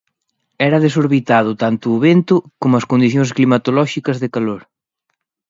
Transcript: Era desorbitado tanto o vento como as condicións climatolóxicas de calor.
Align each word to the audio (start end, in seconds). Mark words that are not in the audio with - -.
Era 0.67 0.79
desorbitado 0.85 1.51
tanto 1.63 1.85
o 1.95 2.01
vento 2.07 2.35
como 2.61 2.73
as 2.79 2.87
condicións 2.91 3.29
climatolóxicas 3.37 4.17
de 4.19 4.31
calor. 4.35 4.61